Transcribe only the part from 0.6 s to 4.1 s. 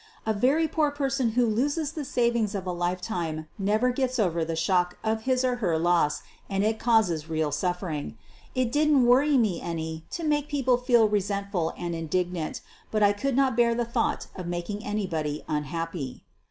poor person who loses the savings of a lifetime never